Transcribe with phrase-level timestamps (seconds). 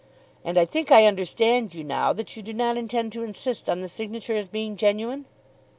[0.43, 3.81] "And I think I understand you now that you do not intend to insist on
[3.81, 5.25] the signature as being genuine."